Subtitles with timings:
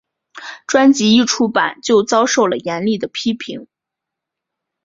[0.65, 3.67] 专辑一出版就遭受了严厉的批评。